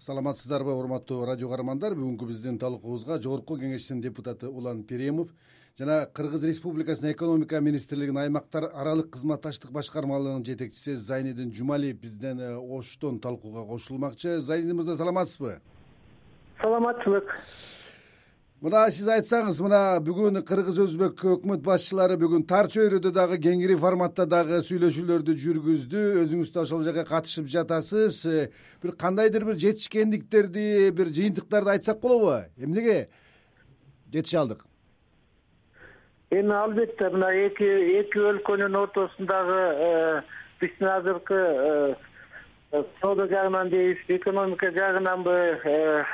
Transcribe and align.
саламатсыздарбы 0.00 0.72
урматтуу 0.72 1.26
радио 1.28 1.50
каармандар? 1.50 1.92
Бүгүнкү 1.92 2.24
биздин 2.30 2.56
талкуубузга 2.58 3.18
жогорку 3.20 3.58
кеңештин 3.60 3.98
депутаты 4.00 4.48
улан 4.48 4.80
периемов 4.82 5.28
жана 5.76 6.06
кыргыз 6.16 6.46
республикасынын 6.48 7.12
экономика 7.12 7.60
министрлигинин 7.60 8.22
аймактар 8.22 8.70
аралык 8.72 9.10
кызматташтык 9.12 9.70
башкармалыгынын 9.76 10.46
жетекчиси 10.46 10.94
зайнидин 10.96 11.52
жумалиев 11.52 12.00
бизден 12.00 12.40
э, 12.40 12.56
оштон 12.56 13.20
талкууга 13.20 13.66
кошулмакчы. 13.68 14.40
Зайнидин 14.40 14.76
мырза 14.76 14.96
саламатсызбы. 14.96 15.60
саламатчылык 16.62 17.36
мына 18.60 18.82
сиз 18.92 19.06
айтсаңыз 19.08 19.58
мына 19.64 19.78
бүгүн 20.04 20.42
кыргыз 20.44 20.76
өзбек 20.82 21.22
өкмөт 21.24 21.62
башчылары 21.64 22.18
бүгүн 22.20 22.42
тар 22.48 22.66
чөйрөдө 22.68 23.12
дагы 23.16 23.38
кеңири 23.40 23.76
форматта 23.80 24.26
дагы 24.28 24.58
сүйлөшүүлөрдү 24.66 25.36
жүргүздү 25.44 26.02
өзүңүз 26.26 26.50
да 26.52 26.66
ошол 26.66 26.84
жерге 26.84 27.06
катышып 27.08 27.48
жатасыз. 27.48 28.18
Э, 28.28 28.50
бир 28.82 28.92
кандайдыр 29.00 29.46
бир 29.48 29.56
жетишкендиктерди 29.64 30.90
бир 30.92 31.08
жыйынтыктарды 31.08 31.72
айтсак 31.72 32.00
болобу? 32.04 32.36
Эмнеге? 32.60 33.08
Жетише 34.12 34.38
алдык. 34.44 34.66
Эми 36.30 36.52
албетте 36.52 37.08
мына 37.08 37.32
эки 37.32 37.64
эки 38.04 38.20
өлкөнүн 38.20 38.76
ортосундагы 38.76 39.60
э, 39.88 40.22
биздин 40.60 40.88
азыркы 40.98 41.34
э, 41.34 42.82
соода 43.00 43.26
жагынан 43.26 43.70
дейбизби 43.70 44.20
экономика 44.20 44.70
жагынанбы 44.70 46.04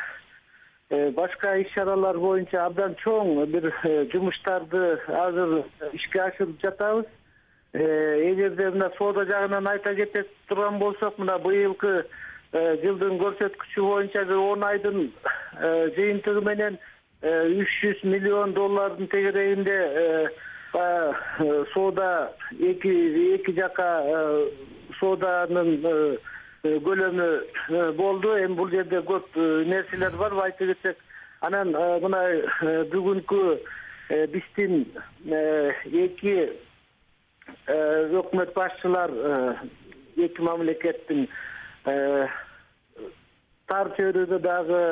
башка 0.91 1.57
иш 1.59 1.73
чаралар 1.75 2.19
боюнча 2.19 2.65
абдан 2.67 2.95
чоң 3.03 3.47
бир 3.51 3.73
э, 3.85 4.07
жумуштарды 4.13 4.99
азыр 5.09 5.65
ишке 5.93 6.21
ашырып 6.23 6.61
жатабыз. 6.63 7.07
Э, 7.73 8.31
эгерде 8.31 8.71
мына 8.71 8.93
соода 8.99 9.25
жагынан 9.27 9.67
айта 9.67 9.95
кете 9.95 10.25
турган 10.49 10.79
болсок 10.79 11.19
мына 11.19 11.39
быйылкы 11.39 12.07
жылдын 12.53 13.19
көрсөткүчү 13.19 13.83
боюнча 13.83 14.25
бир 14.25 14.39
он 14.39 14.63
айдын 14.65 15.11
жыйынтыгы 15.97 16.45
менен 16.47 16.79
үч 17.23 17.75
жүз 17.83 18.05
миллион 18.07 18.55
доллардын 18.55 19.09
тегерегинде 19.09 20.31
баягы 20.73 21.67
соода 21.75 22.33
эки 22.61 23.35
эки 23.35 23.53
жака 23.59 23.91
сооданын 25.01 25.75
Э, 25.83 26.17
көлөмү 26.85 27.27
э, 27.27 27.93
болду. 27.99 28.35
Эми 28.43 28.57
бул 28.59 28.71
жерде 28.71 29.01
көп 29.07 29.37
э, 29.37 29.65
нерселер 29.71 30.17
бар. 30.19 30.37
Айта 30.45 30.67
кетсек 30.67 31.01
анан 31.41 31.73
мына 32.03 32.21
бүгүнкү 32.93 33.43
биздин 34.33 34.85
эки 35.27 36.37
өкмөт 38.21 38.55
башчылар 38.55 39.11
эки 40.17 40.41
мамлекеттин 40.43 41.27
тар 43.67 43.91
чөйрөдө 43.99 44.39
дагы 44.41 44.83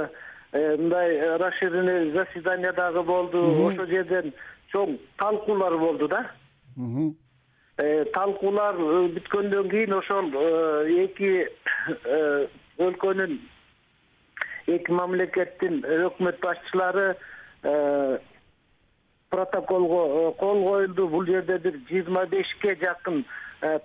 мындай 0.53 1.37
расширенный 1.39 2.13
заседание 2.13 2.73
дагы 2.73 3.03
болду. 3.03 3.41
Ошол 3.67 3.87
жерден 3.87 4.35
чоң 4.75 4.99
талкуулар 5.19 5.79
болду 5.79 6.09
да. 6.09 6.25
Э, 6.77 7.11
талкуулар 7.77 8.77
э, 8.79 9.09
бүткөндөн 9.17 9.69
кийин 9.71 9.95
ошол 9.97 10.31
э, 10.31 11.05
эки 11.05 11.31
өлкөнүн 12.79 13.41
эки 14.71 14.93
мамлекеттин 14.95 15.83
өкмөт 16.07 16.39
башчылары 16.41 17.17
протоколго 19.31 20.33
кол 20.39 20.63
коюлду. 20.65 21.09
Бул 21.09 21.27
жерде 21.27 21.59
бир 21.59 21.81
жыйырма 21.89 22.27
бешке 22.31 22.77
жакын 22.81 23.25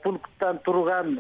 пункттан 0.03 0.59
турган 0.63 1.19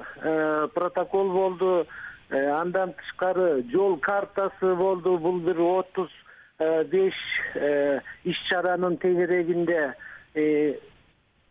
протокол 0.75 1.31
болду. 1.33 1.87
Андан 2.29 2.93
тышкары 2.93 3.63
жол 3.71 3.97
картасы 3.97 4.75
болду. 4.75 5.17
Бул 5.17 5.39
бир 5.39 5.59
отуз 5.59 6.11
беш 6.93 7.17
иш 8.23 8.43
чаранын 8.49 8.97
тегерегинде 8.97 9.95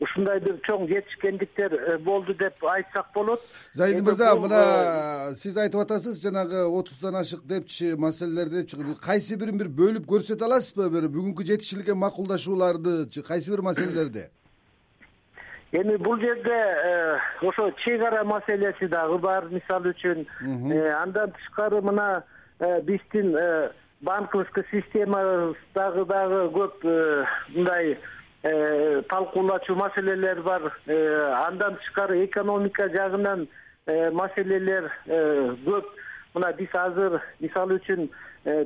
ушундай 0.01 0.39
бир 0.43 0.59
чоң 0.67 0.87
жетишкендиктер 0.89 1.75
э, 1.75 1.99
болду 1.99 2.35
деп 2.39 2.63
айтсак 2.63 3.11
болот. 3.15 3.43
Зайди 3.75 4.03
мырза 4.07 4.35
мына 4.39 5.35
сиз 5.39 5.59
айтып 5.59 5.83
атасыз 5.83 6.21
жанагы 6.23 6.63
отуздан 6.67 7.19
ашык 7.19 7.43
депчи 7.47 7.95
маселелер 7.99 8.51
депчи 8.53 8.79
кайсы 9.03 9.37
бирин 9.37 9.59
бир 9.59 9.71
бөлүп 9.81 10.07
көрсөтө 10.07 10.47
аласызбы? 10.47 10.89
Бир 10.95 11.09
бүгүнкү 11.11 11.47
жетишилген 11.51 11.99
макулдашуулардычы 11.99 13.25
кайсы 13.27 13.51
бир 13.51 13.63
маселелерди 13.67 14.29
эми 15.73 15.97
бул 15.97 16.17
жерде 16.21 16.55
э, 16.55 17.19
ошо 17.43 17.71
чек 17.85 18.01
ара 18.01 18.23
маселеси 18.25 18.87
дагы 18.87 19.19
бар 19.19 19.51
мисалы 19.51 19.91
үчүн. 19.97 20.25
Э, 20.73 20.93
андан 21.03 21.33
тышкары 21.33 21.83
мына 21.83 22.23
биздин 22.87 23.35
банковский 24.01 24.65
системабыздагы 24.71 26.07
дагы 26.07 26.41
көп 26.55 26.87
мындай 27.53 27.99
Э, 27.99 28.18
талкуулачу 28.43 29.75
маселелер 29.75 30.43
бар. 30.43 30.73
Э, 30.87 31.33
андан 31.47 31.77
тышкары 31.77 32.25
экономика 32.25 32.89
жагынан 32.89 33.49
э, 33.87 34.11
маселелер 34.11 34.93
көп. 35.07 35.85
Мына 36.35 36.53
биз 36.53 36.69
азыр 36.75 37.23
мисалы 37.41 37.81
үчүн 37.81 38.11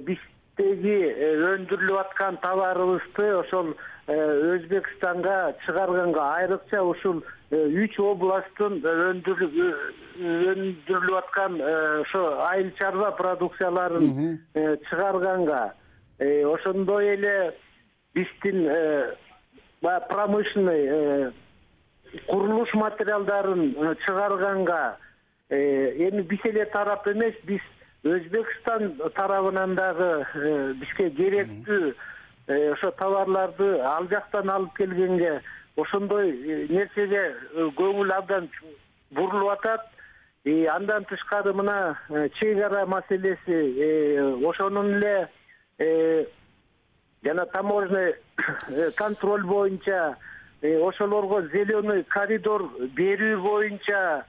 биздеги 0.05 1.15
өндүрүлүп 1.55 2.00
аткан 2.00 2.37
товарыбызды 2.43 3.28
ошол 3.38 3.75
өзбекстанга 4.09 5.55
чыгарганга 5.65 6.22
айрыкча 6.41 6.82
ушул 6.82 7.22
үч 7.53 7.99
областтын 8.03 8.82
өндүрүлүп 10.19 11.16
аткан 11.22 11.61
ошо 12.03 12.22
айыл 12.50 12.71
чарба 12.81 13.12
продукцияларын 13.16 14.38
чыгарганга. 14.91 15.72
Ошондой 16.19 17.15
эле 17.15 17.55
биздин 18.12 18.66
баягы 19.82 20.06
промышленный 20.09 20.87
э, 20.87 21.32
курулуш 22.28 22.72
материалдарын 22.75 23.75
э, 23.76 23.94
чыгарганга 24.06 24.97
э, 25.48 26.09
эми 26.09 26.22
биз 26.22 26.41
эле 26.44 26.65
тарап 26.66 27.06
эмес 27.09 27.34
биз 27.44 27.60
өзбекстан 28.04 28.94
тарабынан 29.15 29.75
дагы 29.75 30.26
бизге 30.81 31.10
керектүү 31.10 31.94
ошо 32.72 32.91
товарларды 32.93 33.81
ал 33.81 34.09
жактан 34.09 34.50
алып 34.50 34.75
келгенге 34.76 35.41
ошондой 35.76 36.32
нерсеге 36.70 37.34
көңүл 37.78 38.10
абдан 38.16 38.49
бурулуп 39.10 39.53
атат. 39.59 39.87
Андан 40.44 41.04
тышкары 41.04 41.53
мына 41.54 41.97
чек 42.41 42.59
ара 42.59 42.84
маселеси 42.87 44.19
ошонун 44.49 44.97
эле 44.99 45.28
жана 47.22 47.47
таможенный 47.47 48.15
э, 48.69 48.91
контроль 48.97 49.44
боюнча 49.44 50.16
э, 50.60 50.88
ошолорго 50.88 51.43
зеленый 51.53 52.05
коридор 52.05 52.65
берүү 52.97 53.38
боюнча 53.43 54.25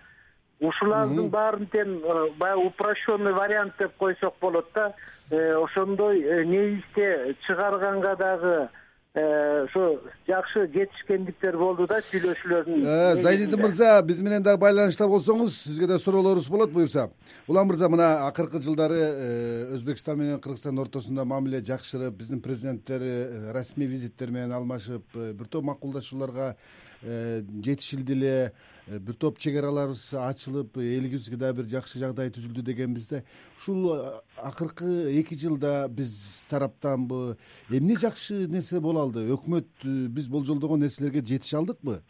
ушулардын 0.62 1.30
баарын 1.34 1.68
тең 1.74 1.98
э, 2.00 2.30
баягы 2.38 2.68
упрощенный 2.68 3.34
вариант 3.34 3.74
деп 3.80 3.98
койсок 3.98 4.36
болот 4.40 4.70
да. 4.74 4.94
Ошондой 5.32 6.46
негизде 6.46 7.36
чыгарганга 7.48 8.16
дагы 8.16 8.70
ошо 9.14 10.02
жакшы 10.28 10.66
жетишкендиктер 10.74 11.54
болду 11.58 11.86
да 11.86 12.00
сүйлөшүүлөрдүн 12.02 12.82
э, 12.82 13.22
зайнидин 13.22 13.62
мырза 13.62 14.02
биз 14.02 14.24
менен 14.26 14.42
дагы 14.42 14.58
байланышта 14.64 15.06
болсоңуз 15.06 15.54
сизге 15.54 15.86
да 15.86 16.00
суроолорубуз 16.02 16.48
болот 16.50 16.72
буюрса 16.74 17.12
улан 17.48 17.68
мырза 17.70 17.90
мына 17.94 18.26
акыркы 18.26 18.58
жылдары 18.66 18.98
э, 18.98 19.68
өзбекстан 19.76 20.18
менен 20.18 20.40
кыргызстандын 20.42 20.88
ортосунда 20.88 21.26
мамиле 21.30 21.62
жакшырып 21.62 22.18
биздин 22.18 22.42
президенттери 22.42 23.12
э, 23.12 23.52
расмий 23.54 23.86
визиттер 23.86 24.32
менен 24.32 24.58
алмашып 24.58 25.06
бир 25.14 25.46
топ 25.46 25.70
макулдашууларга 25.70 26.56
жетишилди 27.04 28.14
эле 28.14 28.36
Э, 28.86 29.00
бир 29.00 29.16
топ 29.16 29.38
чек 29.40 29.56
араларыбыз 29.56 30.14
ачылып 30.20 30.78
элибизге 30.78 31.38
дагы 31.40 31.62
бир 31.62 31.70
жакшы 31.72 32.00
жагдай 32.02 32.32
түзүлдү 32.36 32.66
дегенбиз 32.68 33.08
да. 33.08 33.22
Ушул 33.58 33.94
э, 33.96 34.20
акыркы 34.36 35.08
эки 35.22 35.38
жылда 35.40 35.88
биз 35.88 36.46
тараптанбы. 36.50 37.38
Эмне 37.70 37.96
жакшы 37.96 38.46
нерсе 38.48 38.82
боло 38.84 39.06
алды? 39.06 39.24
Өкмөт 39.32 39.70
э, 39.86 40.08
биз 40.12 40.28
болжолдогон 40.28 40.84
нерселерге 40.84 41.24
жетише 41.24 41.62
алдыкпы? 41.62 42.02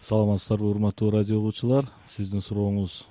Саламатсыздарбы 0.00 0.68
урматтуу 0.68 1.10
радио 1.10 1.38
угуучулар 1.40 1.88
сиздин 2.06 2.44
сурооңуз 2.44 3.06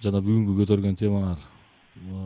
жана 0.00 0.20
бүгүнкү 0.22 0.54
көтөргөн 0.62 0.94
темаңар 0.96 1.42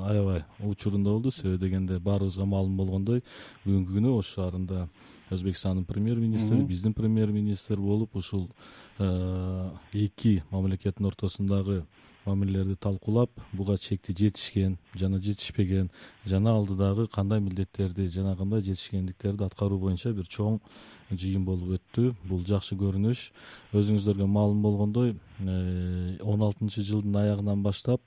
аябай 0.05 0.45
учурунда 0.61 1.11
болду. 1.11 1.31
Себеби 1.33 1.65
дегенде 1.65 1.99
баарыбызга 1.99 2.45
маалым 2.45 2.77
болгондой 2.77 3.25
бүгүнкү 3.65 3.97
күнү 3.97 4.13
ош 4.19 4.35
шаарында 4.37 4.89
өзбекстандын 5.31 5.85
премьер 5.85 6.19
министри 6.19 6.61
биздин 6.63 6.95
премьер 6.95 7.33
министр 7.33 7.81
болуп 7.81 8.17
ушул 8.17 8.51
эки 8.99 10.43
мамлекеттин 10.51 11.07
ортосундагы 11.07 11.85
мамилелерди 12.25 12.77
талкуулап 12.77 13.31
буга 13.53 13.77
чекти 13.77 14.13
жетишкен 14.17 14.79
жана 14.95 15.21
жетишпеген 15.21 15.91
жана 16.25 16.55
алдыдагы 16.57 17.07
кандай 17.07 17.41
милдеттерди 17.41 18.09
жана 18.09 18.37
кандай 18.37 18.63
жетишкендиктерди 18.63 19.45
аткаруу 19.45 19.79
боюнча 19.79 20.13
бир 20.13 20.25
чоң 20.25 20.61
жыйын 21.11 21.45
болуп 21.45 21.79
өттү. 21.79 22.13
Бул 22.29 22.43
жакшы 22.47 22.77
көрүнүш. 22.81 23.29
Өзүңүздөргө 23.77 24.27
маалым 24.31 24.63
болгондой 24.65 25.15
э, 25.15 26.17
он 26.23 26.43
алтынчы 26.43 26.83
жылдын 26.83 27.17
аягынан 27.21 27.63
баштап 27.63 28.01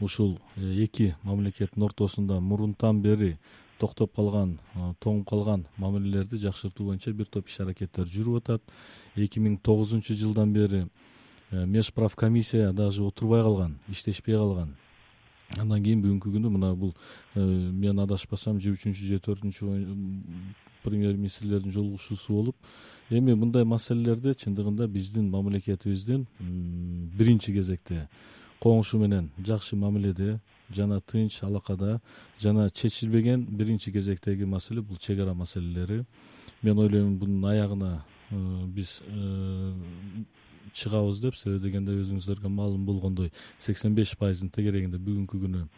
ушул 0.00 0.38
э, 0.56 0.84
эки 0.84 1.14
мамлекеттин 1.22 1.82
ортосунда 1.82 2.40
мурунтан 2.40 3.02
бери 3.02 3.36
токтоп 3.78 4.14
калган 4.16 4.58
тоңуп 5.00 5.28
калган 5.28 5.66
мамилелерди 5.76 6.40
жакшыртуу 6.42 6.90
боюнча 6.90 7.12
бир 7.12 7.26
топ 7.26 7.48
иш 7.48 7.60
аракеттер 7.60 8.06
жүрүп 8.06 8.42
атат. 8.42 8.62
Эки 9.16 9.40
миң 9.40 9.60
тогузунчу 9.62 10.14
жылдан 10.14 10.52
бери 10.52 10.86
Э, 11.50 11.64
межправ 11.64 12.14
комиссия 12.14 12.72
даже 12.72 13.02
отурбай 13.02 13.42
калган 13.42 13.78
иштешпей 13.88 14.34
калган. 14.34 14.76
Андан 15.56 15.82
кийин 15.82 16.02
бүгүнкү 16.04 16.28
күнү 16.34 16.50
мына 16.52 16.74
бул 16.76 16.92
э, 17.34 17.40
мен 17.40 17.98
адашпасам 18.04 18.60
же 18.60 18.74
үчүнчү 18.74 19.06
же 19.08 19.18
төртүнчү 19.18 19.64
премьер 20.82 21.16
министрлердин 21.16 21.72
жолугушуусу 21.72 22.34
болуп 22.34 22.56
эми 23.08 23.32
мындай 23.32 23.64
маселелерди 23.64 24.34
чындыгында 24.44 24.86
биздин 24.88 25.30
мамлекетибиздин 25.30 26.26
биринчи 27.16 27.54
кезекте 27.54 28.08
коңшу 28.60 29.00
менен 29.00 29.30
жакшы 29.38 29.76
мамиледе 29.76 30.40
жана 30.70 31.00
тынч 31.00 31.42
алакада 31.42 32.00
жана 32.40 32.70
чечилбеген 32.70 33.46
биринчи 33.50 33.92
кезектеги 33.92 34.44
маселе 34.44 34.82
бул 34.82 34.96
чек 34.96 35.20
ара 35.20 35.34
маселелери. 35.34 36.04
Мен 36.62 36.78
ойлойм 36.78 37.18
бунун 37.18 37.44
аягына 37.44 38.04
э, 38.30 38.66
биз 38.66 39.02
чыгабыз 40.72 41.20
деп 41.20 41.36
себеби 41.36 41.68
дегенде 41.68 41.94
өзүңүздөргө 42.02 42.48
маалым 42.48 42.84
болгондой. 42.86 43.32
Сексен 43.58 43.94
беш 43.94 44.16
пайыздын 44.18 44.50
тегерегинде 44.54 44.98
бүгүнкү 44.98 45.40
күнү 45.44 45.64
э, 45.64 45.68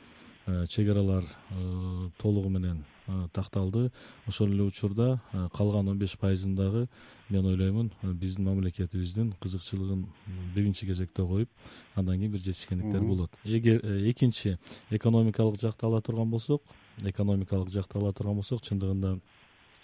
чек 0.69 0.89
аралар 0.89 1.25
э, 1.51 2.09
толугу 2.19 2.49
менен 2.49 2.85
э, 3.07 3.29
такталды. 3.33 3.91
Ошол 4.27 4.49
эле 4.49 4.63
учурда 4.63 5.21
калган 5.53 5.89
он 5.89 5.99
беш 5.99 6.17
пайызын 6.19 6.55
дагы 6.55 6.89
мен 7.29 7.47
ойлоймун 7.47 7.93
биздин 8.03 8.45
мамлекетибиздин 8.45 9.35
кызыкчылыгын 9.41 10.07
биринчи 10.55 10.87
кезекте 10.87 11.27
коюп 11.27 11.49
андан 11.95 12.17
кийин 12.19 12.33
бир 12.33 12.41
жетишкендиктер 12.41 13.03
болот. 13.03 13.31
Эгер 13.45 13.81
экинчи 14.11 14.59
экономикалык 14.91 15.61
жакты 15.61 15.87
ала 15.87 16.01
турган 16.01 16.31
болсок 16.31 16.63
экономикалык 17.03 17.71
жакты 17.71 17.99
ала 17.99 18.13
турган 18.13 18.37
болсок 18.37 18.63
чындыгында 18.63 19.19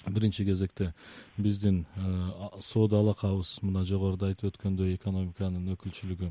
биринчи 0.06 0.44
кезекте 0.44 0.94
биздин 1.36 1.86
э, 1.96 2.30
соода 2.60 3.00
алакабыз 3.00 3.58
мына 3.62 3.84
жогоруда 3.84 4.30
айтып 4.30 4.52
өткөндөй 4.52 4.94
экономиканын 4.94 5.74
өкүлчүлүгү 5.74 6.30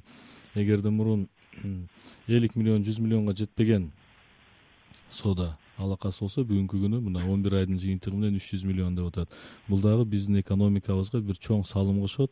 эгерде 0.56 0.90
мурун 0.90 1.28
элүү 2.28 2.52
миллион 2.56 2.86
жүз 2.88 3.02
миллионго 3.04 3.36
жетпеген 3.36 3.92
соода 5.10 5.56
алакасы 5.78 6.24
болсо 6.24 6.44
бүгүнкү 6.48 6.80
күнү 6.86 7.02
мына 7.04 7.25
он 7.31 7.44
бир 7.44 7.57
айдын 7.60 7.80
жыйынтыгы 7.80 8.16
менен 8.16 8.38
үч 8.40 8.52
жүз 8.54 8.63
миллион 8.68 8.96
деп 8.96 9.10
атат. 9.12 9.30
Бул 9.68 9.81
дагы 9.81 10.06
биздин 10.06 10.40
экономикабызга 10.40 11.19
бир 11.19 11.36
чоң 11.36 11.66
салым 11.68 12.00
кошот 12.02 12.31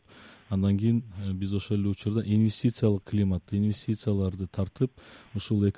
андан 0.50 0.78
кийин 0.78 1.02
э, 1.24 1.32
биз 1.32 1.54
ошол 1.54 1.78
эле 1.78 1.88
учурда 1.88 2.22
инвестициялык 2.24 3.04
климатты 3.04 3.56
инвестицияларды 3.56 4.46
тартып 4.46 4.92
ушул 5.34 5.64
э, 5.64 5.72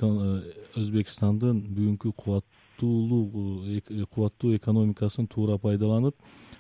өзбекстандын 0.77 1.61
бүгүнкү 1.75 2.13
кубат 2.17 2.45
кубаттуу 2.81 4.55
экономикасын 4.57 5.27
туура 5.27 5.59
пайдаланып 5.59 6.15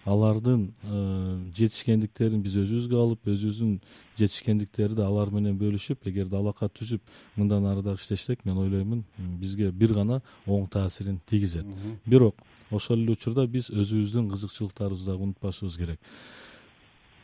алардын 0.07 0.71
э, 0.83 1.51
жетишкендиктерин 1.57 2.43
биз 2.43 2.57
өзүбүзгө 2.63 2.99
алып 3.01 3.29
өзүбүздүн 3.33 3.81
жетишкендиктерди 4.19 5.03
алар 5.03 5.33
менен 5.35 5.59
бөлүшүп 5.59 6.07
эгерде 6.07 6.39
алака 6.39 6.69
түзүп 6.71 7.03
мындан 7.37 7.67
ары 7.67 7.83
дагы 7.83 8.01
иштешсек 8.01 8.45
мен 8.47 8.59
ойлоймун 8.63 9.05
бизге 9.41 9.73
бир 9.73 9.95
гана 9.95 10.21
оң 10.47 10.69
таасирин 10.71 11.21
тийгизет. 11.27 11.67
Бирок 12.07 12.37
ошол 12.71 13.03
эле 13.03 13.13
учурда 13.19 13.47
биз 13.47 13.71
өзүбүздүн 13.71 14.31
кызыкчылыктарыбызды 14.31 15.11
дагы 15.11 15.27
унутпашыбыз 15.27 15.77
керек. 15.77 16.01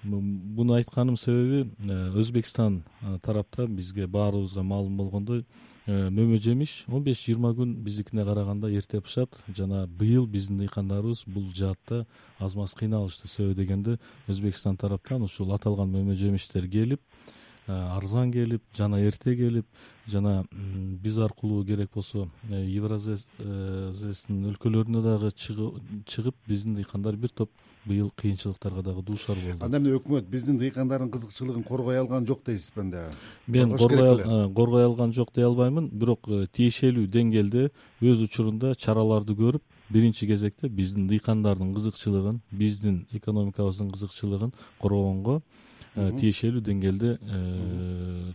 Буну 0.03 0.75
айтканымдын 0.75 1.17
себеби 1.17 1.71
э, 1.87 2.11
өзбекстан 2.19 2.83
э, 3.03 3.19
тарапта 3.23 3.69
бизге 3.69 4.09
баарыбызга 4.09 4.65
маалым 4.67 4.97
болгондой 4.97 5.41
э, 5.41 5.45
мөмө 5.87 6.37
жемиш 6.39 6.85
он 6.87 7.03
беш 7.03 7.25
жыйырма 7.27 7.51
күн 7.59 7.73
биздикине 7.83 8.23
караганда 8.25 8.69
эрте 8.71 9.01
бышат 9.01 9.35
жана 9.49 9.87
быйыл 9.89 10.29
биздин 10.31 10.61
дыйкандарыбыз 10.61 11.25
бул 11.27 11.51
жаатта 11.51 12.07
аз 12.39 12.55
маз 12.55 12.75
кыйналышты. 12.75 13.27
Себеби 13.27 13.55
дегенде 13.55 13.99
өзбекстан 14.29 14.77
тараптан 14.77 15.23
ушул 15.23 15.53
аталган 15.53 15.91
мөмө 15.91 16.15
жемиштер 16.15 16.69
келип 16.71 17.01
арзан 17.67 18.33
келип 18.33 18.63
жана 18.75 18.99
эрте 19.01 19.37
келип 19.37 19.67
жана 20.09 20.45
биз 20.51 21.19
аркылуу 21.19 21.65
керек 21.65 21.91
болсо 21.95 22.27
евразэстин 22.51 24.49
өлкөлөрүнө 24.51 25.03
дагы 25.03 25.31
чыгып 25.37 26.35
биздин 26.49 26.75
дыйкандар 26.75 27.17
бир 27.17 27.31
топ 27.31 27.51
быйыл 27.85 28.11
кыйынчылыктарга 28.17 28.83
дагы 28.83 29.03
дуушар 29.03 29.37
болду. 29.37 29.65
Анда 29.65 29.79
эмне 29.79 29.95
өкмөт 29.95 30.27
биздин 30.31 30.59
дыйкандардын 30.59 31.11
кызыкчылыгын 31.11 31.63
коргой 31.63 31.99
алган 31.99 32.27
жок 32.27 32.43
дейсизби 32.47 32.81
анда 32.81 33.11
мен 33.47 33.77
коргой 33.77 34.85
алган 34.85 35.13
жок 35.13 35.33
дей 35.35 35.45
албаймын. 35.45 35.89
Бирок 35.91 36.29
э, 36.29 36.47
тиешелүү 36.53 37.07
деңгээлде 37.07 37.71
өз 38.01 38.23
учурунда 38.27 38.75
чараларды 38.75 39.35
көрүп 39.35 39.63
биринчи 39.91 40.27
кезекте 40.27 40.69
биздин 40.69 41.09
дыйкандардын 41.09 41.75
кызыкчылыгын 41.75 42.41
биздин 42.51 43.07
экономикабыздын 43.13 43.91
кызыкчылыгын 43.91 44.55
коргогонго 44.79 45.43
Э, 45.43 45.72
тиешелүү 45.95 46.63
деңгээлде 46.65 47.09
э, 47.21 47.41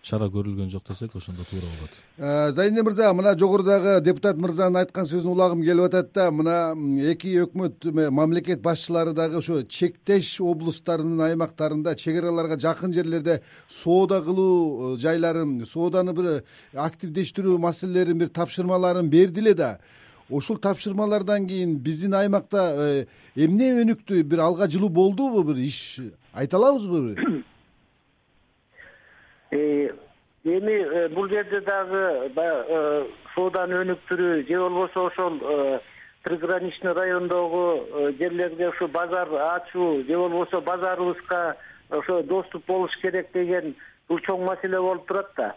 чара 0.06 0.28
көрүлгөн 0.30 0.70
жок 0.70 0.84
десек 0.86 1.16
ошондо 1.18 1.42
туура 1.50 1.66
болот. 1.66 1.96
Э, 2.18 2.52
зайнине 2.54 2.84
мырза 2.86 3.10
мына 3.18 3.34
жогорудагы 3.40 3.96
депутат 4.06 4.38
мырзанын 4.38 4.84
айткан 4.84 5.08
сөзүн 5.10 5.32
улагым 5.34 5.64
келип 5.66 5.88
атат 5.88 6.12
да 6.14 6.30
мына 6.30 6.76
эки 7.10 7.34
өкмөт 7.42 7.90
мамлекет 8.14 8.62
башчылары 8.62 9.16
дагы 9.18 9.40
ошо 9.42 9.64
чектеш 9.64 10.36
облустарынын 10.40 11.32
аймактарында 11.32 11.96
чек 11.98 12.22
араларга 12.22 12.60
жакын 12.62 12.94
жерлерде 12.94 13.42
соода 13.68 14.22
кылуу 14.22 14.96
жайларын 15.02 15.64
сооданы 15.66 16.14
бир 16.14 16.44
активдештирүү 16.74 17.58
маселелерин 17.58 18.22
бир 18.22 18.30
тапшырмаларын 18.30 19.10
берди 19.10 19.42
эле 19.42 19.56
да 19.58 19.80
ушул 20.30 20.58
тапшырмалардан 20.58 21.48
кийин 21.48 21.78
биздин 21.78 22.14
аймакта 22.14 23.06
эмне 23.36 23.74
өнүктү 23.84 24.24
бир 24.24 24.40
алга 24.48 24.70
жылуу 24.70 24.90
болдубу 24.90 25.44
бир 25.44 25.58
иш 25.66 26.00
айта 26.34 26.58
алабызбы 26.58 27.16
Э, 29.50 29.90
эми 30.44 30.74
э, 30.74 31.08
бул 31.10 31.30
жерде 31.30 31.62
дагы 31.62 32.30
баягы 32.36 32.66
э, 32.68 33.06
сооданы 33.34 33.80
өнүктүрүү 33.84 34.44
же 34.48 34.60
болбосо 34.60 35.06
ошол 35.08 35.40
приграничный 36.24 36.92
райондогу 36.92 38.12
жерлерге 38.20 38.70
ушу 38.70 38.90
базар 38.90 39.30
ачуу 39.54 40.04
же 40.04 40.18
болбосо 40.18 40.60
базарыбызга 40.60 41.56
ошо 41.90 42.24
доступ 42.24 42.66
болуш 42.68 42.92
керек 43.02 43.32
деген 43.34 43.76
бул 44.10 44.20
чоң 44.20 44.44
маселе 44.44 44.82
болуп 44.82 45.08
турат 45.08 45.32
да. 45.38 45.56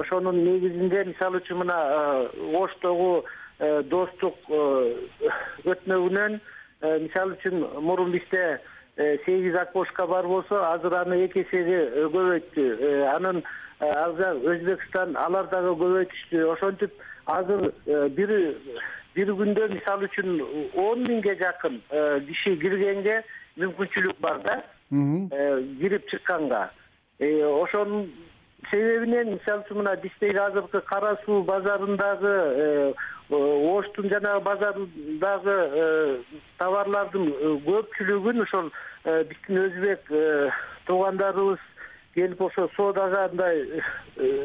Ошонун 0.00 0.44
негизинде 0.44 1.04
мисалы 1.04 1.40
үчүн 1.40 1.64
мына 1.64 2.28
оштогу 2.60 3.24
достук 3.90 4.36
өтмөгүнөн 5.72 6.40
мисалы 7.04 7.36
үчүн 7.38 7.60
мурун 7.84 8.10
бизде 8.12 8.58
Э, 8.96 9.18
сегиз 9.26 9.54
окошко 9.56 10.06
бар 10.06 10.26
болсо 10.26 10.72
азыр 10.72 10.94
аны 10.94 11.24
эки 11.24 11.42
эсеге 11.42 11.78
э, 11.82 12.04
көбөйттү 12.14 12.62
э, 12.78 13.06
анан 13.10 13.40
жак 13.80 14.44
өзбекстан 14.46 15.16
алар 15.18 15.48
дагы 15.50 15.72
көбөйтүштү. 15.80 16.44
Ошентип 16.52 16.92
азыр 17.26 17.72
бир 18.14 18.30
бир 19.16 19.32
күндө 19.40 19.66
мисалы 19.72 20.06
үчүн 20.06 20.38
он 20.78 21.02
миңге 21.08 21.34
жакын 21.42 21.80
киши 22.28 22.54
киргенге 22.62 23.18
мүмкүнчүлүк 23.58 24.20
бар 24.22 24.38
да. 24.46 24.60
Кирип 24.92 26.06
чыкканга. 26.12 26.68
Ошонун 27.18 28.12
себебинен 28.70 29.34
мисалы 29.34 29.66
үчүн 29.66 29.82
мына 29.82 29.96
биздеги 30.06 30.38
азыркы 30.38 30.84
кара 30.86 31.16
суу 31.24 31.42
базарындагы 31.42 32.36
Э, 32.54 32.92
оштун 33.30 34.08
жанагы 34.10 34.40
базарындагы 34.44 35.54
э, 35.54 36.22
товарлардын 36.58 37.28
э, 37.28 37.52
көпчүлүгүн 37.66 38.42
ошол 38.44 38.70
биздин 39.04 39.60
өзбек 39.60 40.10
туугандарыбыз 40.86 41.60
келип 42.14 42.40
ошо 42.40 42.68
соодага 42.76 43.28
мындай 43.32 43.82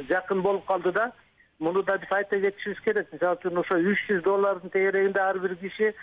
жакын 0.10 0.42
болуп 0.42 0.66
калды 0.66 0.92
да. 0.92 1.12
Муну 1.60 1.84
да 1.84 1.98
биз 1.98 2.12
айта 2.12 2.40
кетишибиз 2.40 2.80
керек. 2.84 3.12
Мисалы 3.12 3.36
үчүн 3.40 3.60
ошо 3.60 3.80
үч 3.80 4.06
жүз 4.08 4.24
доллардын 4.24 4.72
тегерегинде 4.72 5.20
ар 5.20 5.40
бир 5.40 5.56
киши 5.60 5.94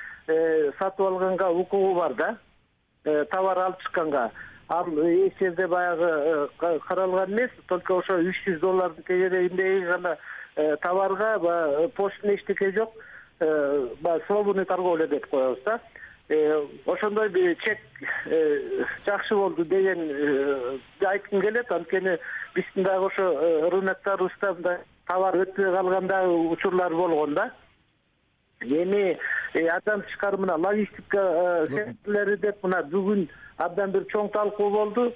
сатып 0.78 1.00
алганга 1.00 1.50
укугу 1.50 1.94
бар 1.94 2.14
да. 2.14 2.36
Товар 3.32 3.58
алып 3.58 3.80
чыкканга 3.82 4.30
ал 4.68 4.86
эч 5.08 5.38
жерде 5.38 5.66
баягы 5.66 6.48
каралган 6.88 7.32
эмес 7.32 7.50
только 7.68 7.94
ошо 7.94 8.18
үч 8.18 8.36
жүз 8.46 8.60
доллардын 8.60 9.04
тегерегиндеги 9.04 9.86
гана 9.86 10.16
Э, 10.56 10.74
товарга 10.78 11.38
баягы 11.38 11.88
пошлина 11.88 12.34
эчтеке 12.34 12.72
жок 12.72 12.94
э, 13.40 13.88
баягы 14.00 14.24
свободный 14.26 14.64
торговля 14.64 15.06
деп 15.06 15.26
коебуз 15.26 15.58
да. 15.64 15.80
Ошондой 16.86 17.28
бир 17.28 17.54
чек 17.56 17.78
жакшы 19.04 19.36
болду 19.36 19.64
деген 19.66 20.80
айткым 21.04 21.42
келет. 21.42 21.70
Анткени 21.70 22.18
биздин 22.54 22.84
дагы 22.84 23.06
ошо 23.06 23.70
рыноктарыбызда 23.70 24.54
мындай 24.54 24.78
товар 25.06 25.36
өтпөй 25.36 25.72
калган 25.76 26.06
дагы 26.06 26.32
учурлар 26.48 26.94
болгон 26.94 27.34
да. 27.34 27.52
Эми 28.62 29.18
андан 29.54 30.02
тышкары 30.02 30.38
мына 30.38 30.56
логистика 30.56 31.68
секторлори 31.68 32.38
деп 32.38 32.64
мына 32.64 32.82
бүгүн 32.82 33.28
абдан 33.58 33.92
бир 33.92 34.04
чоң 34.12 34.30
талкуу 34.34 34.70
болду. 34.70 35.12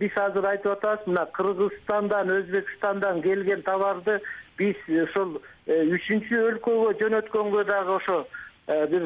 Биз 0.00 0.16
азыр 0.16 0.46
айтып 0.50 0.72
атабыз 0.72 1.06
мына 1.06 1.26
кыргызстандан 1.36 2.32
өзбекстандан 2.38 3.22
келген 3.22 3.62
товарды 3.66 4.18
биз 4.58 4.78
ошол 5.04 5.36
үчүнчү 5.68 6.40
өлкөгө 6.52 6.94
жөнөткөнгө 7.02 7.64
дагы 7.68 7.94
ошо 7.98 8.18
бир 8.66 9.04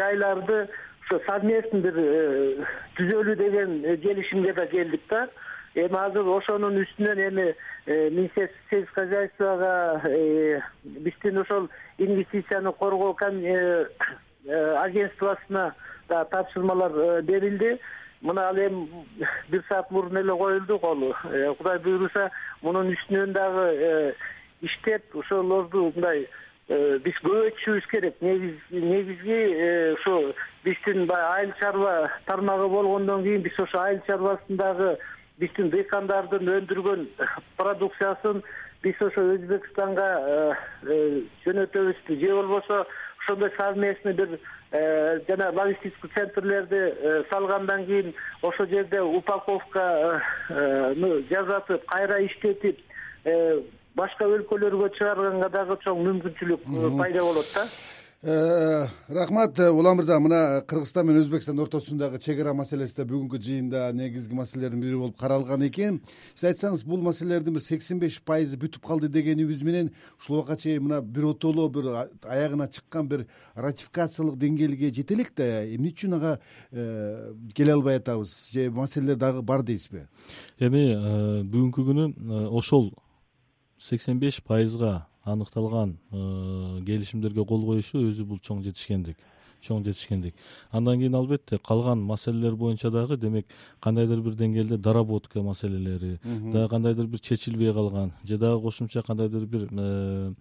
жайларды 0.00 0.58
ошо 1.06 1.20
совместный 1.28 1.80
бир 1.86 1.96
түзөлү 2.98 3.36
деген 3.40 3.80
келишимге 4.02 4.52
да 4.52 4.66
келдик 4.66 5.08
да. 5.10 5.28
Эми 5.76 5.98
азыр 6.00 6.28
ошонун 6.32 6.78
үстүнөн 6.82 7.18
эми 7.28 7.54
министерство 7.86 8.60
сельского 8.70 9.04
хозяйствога 9.04 10.00
биздин 10.84 11.38
ошол 11.38 11.68
инвестицияны 11.98 12.72
коргоо 12.72 13.16
агентствосуна 14.82 15.74
тапшырмалар 16.08 17.22
берилди. 17.22 17.78
Мына 18.22 18.48
ал 18.48 18.56
эми 18.56 18.88
бир 19.48 19.62
саат 19.68 19.90
мурун 19.90 20.16
эле 20.16 20.36
коюлду 20.36 20.78
колу. 20.78 21.14
Кудай 21.58 21.78
буйруса 21.78 22.30
мунун 22.62 22.94
үстүнөн 22.94 23.32
дагы 23.32 24.14
иштеп 24.62 25.14
ошолорду 25.14 25.92
мындай 25.94 26.26
биз 26.66 27.18
көбөйтүшүбүз 27.22 27.86
керек. 27.90 28.16
Негизги 28.20 29.36
ушу 29.98 30.32
биздин 30.64 31.06
баягы 31.06 31.34
айыл 31.34 31.52
чарба 31.60 32.10
тармагы 32.26 32.68
болгондон 32.68 33.22
кийин 33.22 33.42
биз 33.42 33.60
ошо 33.60 33.82
айыл 33.84 34.00
чарбасындагы 34.06 34.96
биздин 35.38 35.70
дыйкандардын 35.70 36.48
өндүргөн 36.56 37.06
продукциясын 37.60 38.42
биз 38.82 39.00
ошо 39.00 39.28
өзбекстанга 39.36 40.08
жөнөтөбүз. 41.44 41.96
Же 42.08 42.34
болбосо 42.34 42.86
ошондой 43.20 43.52
совместный 43.58 44.14
бир 44.14 44.38
жана 44.72 45.50
логистический 45.52 46.10
центрлерди 46.14 46.94
салгандан 47.30 47.86
кийин 47.86 48.14
ошол 48.42 48.66
жерде 48.66 49.00
упаковканы 49.00 50.20
жасатып 51.30 51.86
кайра 51.86 52.18
иштетип 52.26 52.80
башка 53.96 54.26
өлкөлөргө 54.28 54.90
чыгарганга 54.98 55.48
дагы 55.54 55.76
чоң 55.84 56.02
мүмкүнчүлүк 56.04 56.66
пайда 56.98 57.22
болот 57.24 57.52
да? 57.54 57.62
э, 57.64 57.66
рахмат 58.22 59.58
улан 59.58 59.96
мырза. 59.96 60.18
Мына 60.20 60.62
кыргызстан 60.66 61.06
менен 61.06 61.20
өзбекстан 61.20 61.58
ортосундагы 61.60 62.18
чек 62.18 62.40
ара 62.40 62.54
маселеси 62.54 62.96
да 62.96 63.04
бүгүнкү 63.04 63.38
жыйында 63.38 63.92
негизги 63.92 64.34
маселелердин 64.34 64.80
бири 64.80 64.96
болуп 64.96 65.18
каралган 65.20 65.62
экен. 65.68 66.00
Сиз 66.34 66.48
айтсаңыз 66.50 66.84
бул 66.86 67.02
маселелердин 67.04 67.54
бир 67.54 67.62
сексен 67.62 68.00
беш 68.00 68.18
пайызы 68.24 68.56
бүтүп 68.56 68.86
калды 68.86 69.08
дегенибиз 69.08 69.62
менен 69.62 69.92
ушул 70.18 70.38
убакка 70.38 70.56
чейин 70.56 70.88
мына 70.88 71.02
биротоло 71.02 71.68
бир 71.68 72.08
аягына 72.24 72.68
чыккан 72.68 73.08
бир 73.08 73.26
ратификациялык 73.54 74.38
деңгээлге 74.40 74.92
жете 74.94 75.14
элек 75.14 75.34
да 75.36 75.64
эмне 75.64 75.92
үчүн 75.92 76.16
ага 76.16 76.38
э, 76.72 77.32
келе 77.54 77.72
албай 77.72 78.00
атабыз? 78.00 78.50
Же 78.52 78.70
маселелер 78.70 79.16
дагы 79.16 79.42
бар 79.42 79.62
дейсизби? 79.62 80.06
Эми 80.58 80.86
э, 80.94 81.42
бүгүнкү 81.44 81.84
күнү 81.84 82.48
ошол 82.48 82.94
сексен 83.78 84.18
беш 84.18 84.40
пайызга 84.42 85.06
аныкталган 85.26 85.96
э, 86.10 86.82
келишимдерге 86.86 87.44
кол 87.44 87.64
коюшу 87.66 88.04
өзү 88.06 88.24
бул 88.24 88.38
чоң 88.38 88.62
жетишкендик 88.64 89.18
чоң 89.60 89.82
жетишкендик. 89.84 90.34
Андан 90.70 91.00
кийин 91.00 91.14
албетте 91.18 91.58
калган 91.58 92.02
маселелер 92.04 92.56
боюнча 92.56 92.90
дагы 92.90 93.16
демек 93.16 93.46
кандайдыр 93.80 94.20
бир 94.22 94.36
деңгээлде 94.38 94.78
доработка 94.78 95.42
маселелери 95.42 96.18
дагы 96.22 96.68
кандайдыр 96.68 97.06
бир 97.06 97.20
чечилбей 97.20 97.72
калган 97.72 98.12
же 98.24 98.38
дагы 98.38 98.62
кошумча 98.62 99.02
кандайдыр 99.02 99.46
бир 99.46 99.68
э, 99.70 100.32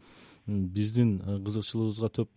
биздин 0.45 1.21
э, 1.25 1.39
кызыкчылыгыбызга 1.43 2.09
төп 2.09 2.29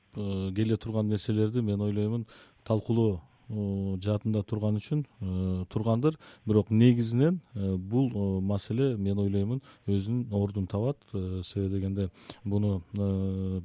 келе 0.54 0.76
турган 0.76 1.08
нерселерди 1.08 1.60
мен 1.60 1.80
ойлоймун 1.80 2.26
талкуулоо 2.64 3.20
жаатында 3.48 4.42
турган 4.44 4.76
үчүн 4.76 5.04
э, 5.04 5.64
тургандыр. 5.72 6.18
Бирок 6.46 6.70
негизинен 6.70 7.40
э, 7.54 7.76
бул 7.76 8.10
э, 8.12 8.40
маселе 8.40 8.96
мен 8.96 9.18
ойлоймун 9.18 9.62
өзүнүн 9.86 10.32
ордун 10.32 10.66
табат. 10.66 10.98
Себеби 11.12 11.78
дегенде 11.78 12.10
буну 12.44 12.82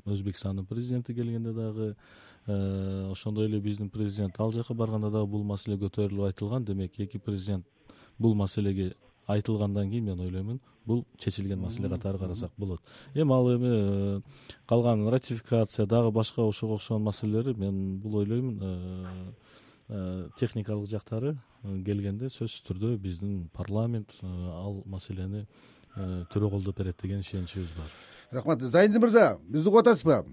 өзбекстандын 0.05 0.65
президенти 0.65 1.13
келгенде 1.13 1.53
дагы 1.53 1.95
ошондой 2.45 3.47
эле 3.47 3.59
биздин 3.59 3.89
президент 3.89 4.39
ал 4.39 4.51
жака 4.51 4.73
барганда 4.73 5.11
дагы 5.11 5.27
бул 5.27 5.43
маселе 5.43 5.77
көтөрүлүп 5.77 6.31
айтылган. 6.31 6.65
Демек 6.65 6.99
эки 6.99 7.17
президент 7.17 7.65
бул 8.17 8.35
маселеге 8.35 8.93
айтылгандан 9.27 9.89
кийин 9.89 10.05
мен 10.05 10.19
ойлоймун 10.19 10.59
бул 10.85 11.05
чечилген 11.17 11.59
маселе 11.59 11.89
катары 11.89 12.17
карасак 12.19 12.51
болот. 12.57 12.81
Эми 13.13 13.33
ал 13.33 13.55
эми 13.55 14.21
калган 14.65 15.07
ратификация 15.07 15.85
дагы 15.85 16.11
башка 16.11 16.41
ошого 16.41 16.75
окшогон 16.75 17.03
маселелери 17.03 17.53
мен 17.53 17.97
бул 17.99 18.17
ойлоймун 18.17 18.59
техникалык 20.39 20.89
жактары 20.89 21.35
э, 21.63 21.81
келгенде 21.85 22.29
сөзсүз 22.31 22.67
түрдө 22.69 22.97
биздин 22.97 23.49
парламент 23.53 24.15
э, 24.21 24.27
ал 24.27 24.83
маселени 24.85 25.47
төрө 26.33 26.49
колдоп 26.49 26.79
берет 26.79 26.97
деген 27.01 27.19
ишеничибиз 27.21 27.75
бар. 27.77 27.91
Рахмат. 28.31 28.61
Зайнидин 28.61 29.01
мырза 29.01 29.37
бизди 29.43 29.67
угуп 29.67 29.83
атасызбы? 29.83 30.23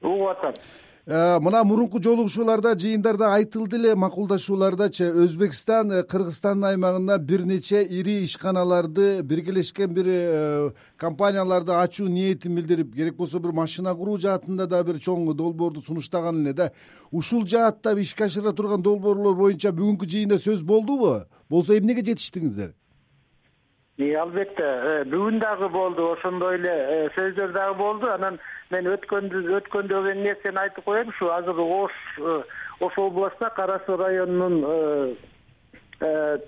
Угуп 0.00 0.28
атам 0.30 0.54
Э, 0.54 0.89
мына 1.06 1.64
мурунку 1.64 1.98
жолугушууларда 2.02 2.74
жыйындарда 2.78 3.32
айтылды 3.34 3.76
эле 3.78 3.94
макулдашуулардачы 3.96 5.06
өзбекстан 5.24 5.92
э, 5.92 6.02
кыргызстандын 6.02 6.68
аймагына 6.68 7.16
бир 7.18 7.46
нече 7.46 7.82
ири 7.82 8.22
ишканаларды 8.24 9.22
биргелешкен 9.22 9.94
бир 9.94 10.04
э, 10.06 10.70
компанияларды 10.98 11.72
ачуу 11.72 12.08
ниетин 12.08 12.54
билдирип 12.54 12.94
керек 12.94 13.16
болсо 13.16 13.40
бир 13.40 13.52
машина 13.52 13.94
куруу 13.94 14.18
жаатында 14.18 14.66
да 14.66 14.82
бир 14.84 15.00
чоң 15.00 15.32
долбоорду 15.34 15.80
сунуштаган 15.80 16.44
эле 16.44 16.52
да. 16.52 16.70
Ушул 17.10 17.46
жаатта 17.46 17.96
ишке 17.98 18.24
ашыра 18.24 18.52
турган 18.52 18.82
долбоорлор 18.82 19.34
боюнча 19.36 19.72
бүгүнкү 19.72 20.06
жыйында 20.06 20.38
сөз 20.38 20.62
болдубу? 20.62 21.24
Болсо 21.48 21.78
эмнеге 21.78 22.04
жетиштиңиздер 22.04 22.74
албетте 24.16 25.04
бүгүн 25.12 25.38
дагы 25.42 25.68
болду 25.68 26.12
ошондой 26.14 26.56
эле 26.58 27.10
сөздөр 27.16 27.52
дагы 27.52 27.74
болду. 27.78 28.10
Анан 28.12 28.38
мен 28.70 28.86
өткөндү 28.92 29.42
өткөндөгү 29.58 30.14
нерсени 30.20 30.62
айтып 30.62 30.86
коеюн 30.86 31.10
ушу 31.10 31.30
азыр 31.34 31.58
ош 31.60 31.96
э, 32.18 32.42
ош 32.80 32.98
областына 32.98 33.50
кара 33.56 33.80
суу 33.86 33.96
районунун 33.98 34.62
э, 34.64 35.14
э, 36.00 36.38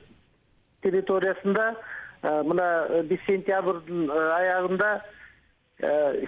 территориясында 0.82 1.72
мына 2.22 2.66
биз 3.10 3.18
сентябрдын 3.26 4.10
аягында 4.14 4.90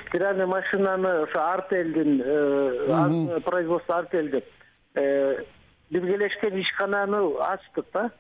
стиральный 0.09 0.47
машинаны 0.51 1.13
ошо 1.23 1.41
артелдин 1.41 2.19
производство 3.47 3.99
артель 3.99 4.31
деп 4.33 4.49
биргелешкен 5.91 6.59
ишкананы 6.61 7.21
ачтык 7.47 7.87
да 7.95 8.11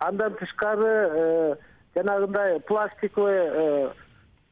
андан 0.00 0.34
тышкары 0.40 1.56
жанагындай 1.94 2.60
пластиковый 2.60 3.92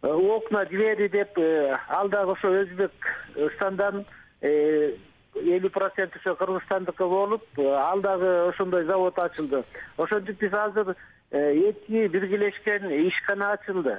Э, 0.01 0.13
окна 0.13 0.65
двери 0.67 1.09
деп 1.09 1.37
э, 1.39 1.75
ал 1.89 2.09
дагы 2.09 2.33
ошо 2.33 2.53
өзбекстандан 2.55 4.05
э, 4.41 4.95
элүү 5.35 5.71
процент 5.75 6.15
ошо 6.15 6.37
кыргызстандыкы 6.39 7.05
болуп 7.05 7.43
ал 7.59 8.01
дагы 8.01 8.49
ошондой 8.49 8.85
завод 8.85 9.19
ачылды. 9.19 9.65
Ошентип 9.97 10.39
биз 10.39 10.53
азыр 10.53 10.95
эки 11.33 12.07
биргелешкен 12.07 12.87
ишкана 13.09 13.53
ачылды. 13.55 13.99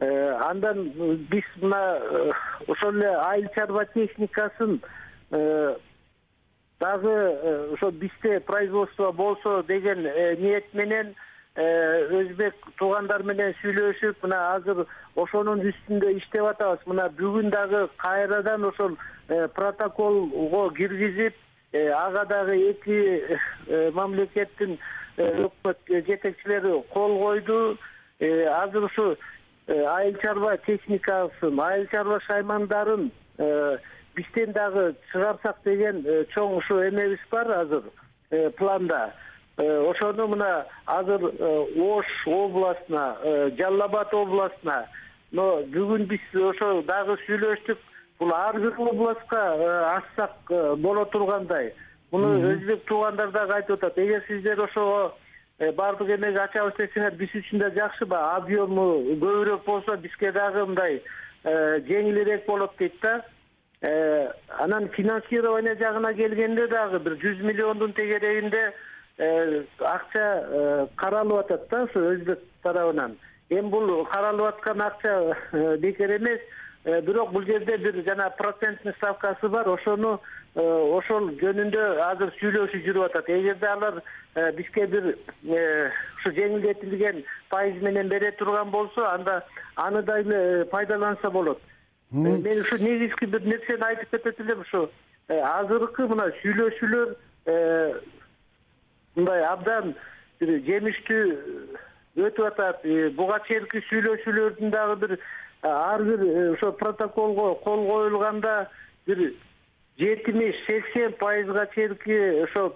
Андан 0.00 0.90
биз 1.30 1.46
мына 1.62 2.00
ошол 2.66 2.96
эле 2.96 3.14
айыл 3.14 3.46
чарба 3.54 3.84
техникасын 3.94 4.80
дагы 6.80 7.72
ошо 7.74 7.90
бизде 7.90 8.40
производство 8.40 9.12
болсо 9.12 9.62
деген 9.62 10.02
ниет 10.40 10.72
менен 10.74 11.14
өзбек 11.56 12.54
туугандар 12.78 13.22
менен 13.22 13.54
сүйлөшүп 13.60 14.22
мына 14.22 14.38
азыр 14.54 14.86
ошонун 15.16 15.60
үстүндө 15.66 16.14
иштеп 16.16 16.46
атабыз. 16.46 16.84
Мына 16.86 17.08
бүгүн 17.18 17.50
дагы 17.50 17.88
кайрадан 17.98 18.64
ошол 18.64 18.96
э, 19.28 19.48
протоколго 19.48 20.70
киргизип 20.76 21.34
э, 21.72 21.88
ага 21.90 22.24
дагы 22.26 22.56
эки 22.70 22.98
э, 23.68 23.90
мамлекеттин 23.92 24.78
өкмөт 25.18 25.78
жетекчилери 25.88 26.82
кол 26.94 27.18
койду. 27.18 27.78
Азыр 28.20 28.84
ушу 28.84 29.16
айыл 29.66 30.16
чарба 30.22 30.56
техникасын 30.66 31.60
айыл 31.60 31.86
чарба 31.92 32.20
шаймандарын 32.26 33.10
бизден 34.20 34.52
дагы 34.52 34.94
чыгарсак 35.12 35.56
деген 35.64 36.04
чоң 36.34 36.56
ушу 36.58 36.80
эмебиз 36.88 37.20
бар 37.30 37.50
азыр 37.50 37.82
планда. 38.58 39.12
Ошону 39.56 40.28
мына 40.28 40.66
азыр 40.86 41.24
ош 41.76 42.06
областына 42.26 43.16
жалал 43.58 43.82
абад 43.88 44.14
областына 44.14 44.84
но 45.32 45.62
бүгүн 45.72 46.06
биз 46.10 46.20
ошо 46.34 46.82
дагы 46.88 47.16
сүйлөштүк 47.26 47.78
бул 48.18 48.34
ар 48.34 48.58
бир 48.60 48.78
областка 48.78 49.40
ачсак 49.96 50.52
боло 50.78 51.04
тургандай. 51.06 51.72
Муну 52.10 52.34
өзбек 52.52 52.84
туугандар 52.86 53.30
дагы 53.30 53.54
айтып 53.54 53.78
атат 53.78 53.98
эгер 53.98 54.24
сиздер 54.28 54.60
ошого 54.60 55.12
баардык 55.76 56.08
эмеге 56.08 56.40
ачабыз 56.40 56.76
десеңер 56.78 57.16
биз 57.16 57.34
үчүн 57.34 57.60
да 57.60 57.70
жакшы 57.70 58.06
баягы 58.06 58.36
объему 58.42 58.86
көбүрөөк 59.10 59.64
болсо 59.66 59.96
бизге 59.96 60.32
дагы 60.32 60.66
мындай 60.66 61.02
жеңилирээк 61.44 62.46
болот 62.46 62.72
дейт 62.78 62.96
да 63.02 63.20
анан 63.82 64.88
финансирование 64.88 65.74
жагына 65.76 66.12
келгенде 66.14 66.66
дагы 66.68 66.98
бир 67.00 67.14
жүз 67.22 67.40
миллиондун 67.40 67.92
тегерегинде 67.96 68.72
акча 69.78 70.88
каралып 70.96 71.38
атат 71.44 71.68
да 71.70 71.84
ушу 71.84 72.00
өзбек 72.12 72.40
тарабынан. 72.62 73.16
Эми 73.48 73.70
бул 73.70 74.04
каралып 74.04 74.54
аткан 74.54 74.82
акча 74.82 75.76
бекер 75.78 76.16
эмес. 76.16 76.40
Бирок 76.84 77.32
бул 77.32 77.42
жерде 77.44 77.78
бир 77.78 78.04
жана 78.04 78.30
процентный 78.30 78.92
ставкасы 78.98 79.48
бар. 79.48 79.68
Ошону 79.68 80.20
ошол 80.54 81.30
жөнүндө 81.40 82.02
азыр 82.04 82.34
сүйлөшүү 82.36 82.84
жүрүп 82.84 83.04
атат. 83.08 83.28
Эгерде 83.28 83.66
алар 83.66 84.02
бизге 84.56 84.86
бир 84.86 85.16
ушу 86.20 86.36
жеңилдетилген 86.36 87.24
пайыз 87.48 87.82
менен 87.82 88.08
бере 88.08 88.30
турган 88.32 88.70
болсо 88.70 89.08
анда 89.08 89.42
аны 89.76 90.02
дагы 90.02 90.66
пайдаланса 90.70 91.30
болот 91.30 91.60
мен 92.12 92.60
ушу 92.60 92.76
негизги 92.78 93.26
бир 93.26 93.42
нерсени 93.46 93.84
айтып 93.86 94.10
кетет 94.10 94.40
элем 94.40 94.60
ушу 94.60 94.88
азыркы 95.28 96.08
мына 96.10 96.30
сүйлөшүүлөр 96.42 97.12
мындай 99.16 99.44
абдан 99.46 99.94
бир 100.40 100.56
жемиштүү 100.66 101.22
өтүп 102.26 102.46
атат 102.48 102.82
буга 103.18 103.38
чейинки 103.46 103.82
сүйлөшүүлөрдүн 103.90 104.74
дагы 104.74 104.96
бир 105.04 105.18
ар 105.62 106.02
бир 106.02 106.26
ошо 106.54 106.72
протоколго 106.72 107.54
кол 107.64 107.86
коюлганда 107.86 108.68
бир 109.06 109.32
жетимиш 109.98 110.56
сексен 110.66 111.12
пайызга 111.20 111.66
чейинки 111.74 112.18
ошо 112.44 112.72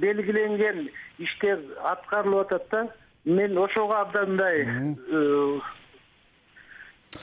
белгиленген 0.00 0.88
иштер 1.18 1.58
аткарылып 1.84 2.46
атат 2.46 2.70
да. 2.70 2.86
Мен 3.24 3.58
ошого 3.58 3.92
абдан 3.92 4.28
мындай 4.30 4.64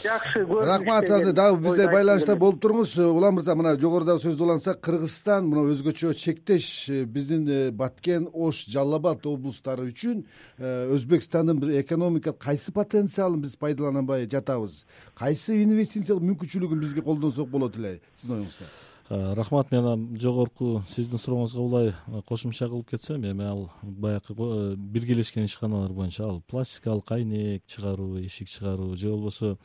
жакшы 0.04 0.46
рахмат 0.46 1.08
дагы 1.08 1.60
бизде 1.62 1.88
байланышта 1.92 2.36
болуп 2.36 2.62
туруңуз. 2.62 2.98
Улан 3.06 3.36
мырза 3.36 3.56
мына 3.56 3.76
жогорудагы 3.80 4.22
сөздү 4.24 4.44
улантсак 4.48 4.82
кыргызстан 4.82 5.48
мына 5.50 5.66
өзгөчө 5.74 6.14
чектеш 6.14 6.90
э, 6.90 7.04
биздин 7.06 7.46
э, 7.48 7.72
баткен 7.72 8.28
ош 8.34 8.66
жалал 8.66 9.00
абад 9.00 9.26
облустары 9.26 9.90
үчүн 9.92 10.26
э, 10.58 10.90
өзбекстандын 10.96 11.60
бир 11.60 11.78
экономикалык 11.82 12.42
кайсы 12.42 12.74
потенциалын 12.74 13.42
биз 13.42 13.56
пайдалана 13.58 14.02
албай 14.02 14.28
жатабыз? 14.32 14.86
Кайсы 15.14 15.62
инвестициялык 15.64 16.24
мүмкүнчүлүгүн 16.24 16.82
бизге 16.82 17.06
колдонсок 17.06 17.50
болот 17.50 17.78
эле? 17.78 18.00
Сиздин 18.16 18.40
оюңузда 18.42 18.74
рахмат 19.10 19.72
мен 19.72 19.86
анан 19.86 20.20
жогорку 20.20 20.82
сиздин 20.90 21.20
сурооңузга 21.22 21.62
улай 21.62 21.88
э, 21.90 22.22
кошумча 22.26 22.66
кылып 22.66 22.90
кетсем 22.90 23.22
эми 23.22 23.44
ал 23.46 23.70
баягы 23.84 24.34
э, 24.34 24.76
биргелешкен 24.76 25.46
ишканалар 25.46 25.92
боюнча 25.94 26.24
ал 26.26 26.42
пластикалык 26.48 27.12
айнек 27.12 27.64
чыгаруу 27.68 28.18
эшик 28.24 28.50
чыгаруу 28.50 28.96
же 28.96 29.10
болбосо 29.10 29.58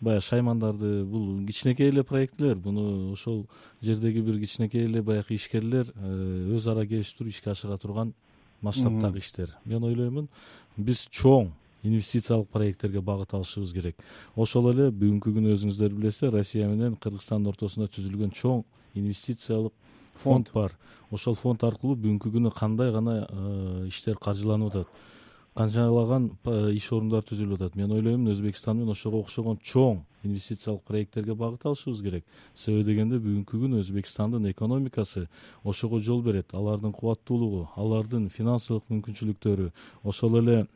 баягы 0.00 0.22
шаймандарды 0.22 1.04
бул 1.04 1.44
кичинекей 1.44 1.88
эле 1.88 2.04
проектилер 2.04 2.56
муну 2.56 3.12
ошол 3.12 3.48
жердеги 3.82 4.20
бир 4.20 4.38
кичинекей 4.38 4.84
эле 4.84 5.02
баягы 5.02 5.34
ишкерлер 5.34 5.90
өз 5.96 6.70
ара 6.70 6.86
келишип 6.86 7.26
ишке 7.26 7.50
ашыра 7.50 7.78
турган 7.78 8.14
масштабтагы 8.62 9.18
иштер. 9.18 9.56
Мен 9.64 9.82
ойлоймун 9.82 10.28
биз 10.76 11.08
чоң 11.10 11.50
инвестициялык 11.82 12.48
проекттерге 12.48 13.02
багыт 13.02 13.34
алышыбыз 13.34 13.72
керек. 13.74 13.96
Ошол 14.36 14.70
эле 14.70 14.88
бүгүнкү 14.90 15.34
күнү 15.34 15.52
өзүңүздөр 15.52 15.92
билесиздер 15.98 16.32
россия 16.38 16.68
менен 16.68 16.94
кыргызстандын 16.96 17.52
ортосунда 17.52 17.90
түзүлгөн 17.92 18.32
чоң 18.32 18.64
инвестициялык 18.94 19.72
фонд. 20.14 20.50
бар. 20.52 20.72
Ошол 21.10 21.34
фонд 21.34 21.62
аркылуу 21.64 21.96
бүгүнкү 21.96 22.30
күнү 22.30 22.50
кандай 22.54 22.90
гана 22.92 23.26
э, 23.28 23.86
иштер 23.88 24.16
каржыланып 24.16 24.74
атат. 24.74 24.88
Канчалаган 25.54 26.32
э, 26.44 26.72
иш 26.74 26.90
орундар 26.92 27.22
түзүлүп 27.22 27.60
атат. 27.60 27.76
Мен 27.76 27.92
ойлоймун 27.92 28.32
өзбекстан 28.32 28.76
менен 28.78 28.90
ошого 28.90 29.20
окшогон 29.20 29.58
чоң 29.62 30.02
инвестициялык 30.24 30.82
проекттерге 30.82 31.34
багыт 31.34 31.66
алышыбыз 31.66 32.02
керек. 32.02 32.24
Себеби 32.54 32.90
дегенде 32.90 33.20
бүгүнкү 33.22 33.60
күнү 33.62 33.82
өзбекстандын 33.84 34.50
экономикасы 34.50 35.28
ошого 35.62 36.00
жол 36.00 36.22
берет. 36.22 36.54
Алардын 36.54 36.92
кубаттуулугу 36.92 37.68
алардын 37.76 38.30
финансылык 38.30 38.88
мүмкүнчүлүктөрү 38.90 39.70
ошол 40.02 40.40
эле 40.40 40.66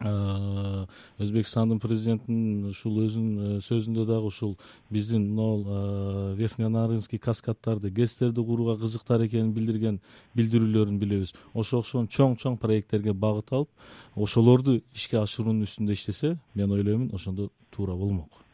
өзбекстандын 0.00 1.80
президентинин 1.80 2.68
ушул 2.68 2.98
өзүнүн 3.00 3.56
э, 3.56 3.60
сөзүндө 3.64 4.04
дагы 4.06 4.28
ушул 4.28 4.56
биздин 4.92 5.24
могул 5.34 5.64
э, 5.66 6.34
верхненарынский 6.36 7.18
каскаддарды 7.18 7.90
гэстерди 7.90 8.44
курууга 8.44 8.76
кызыктар 8.80 9.24
экенин 9.24 9.52
билдирген 9.56 10.00
билдирүүлөрүн 10.36 10.98
билебиз. 11.00 11.34
Ошого 11.54 11.80
окшогон 11.80 12.08
чоң 12.08 12.36
чоң 12.36 12.58
проекттерге 12.60 13.14
багыт 13.14 13.52
алып 13.52 13.70
ошолорду 14.14 14.82
ишке 14.94 15.18
ашыруунун 15.22 15.64
үстүндө 15.64 15.96
иштесе 15.96 16.36
мен 16.54 16.70
ойлоймун 16.70 17.14
ошондо 17.14 17.50
туура 17.70 17.96
болмок 17.96 18.45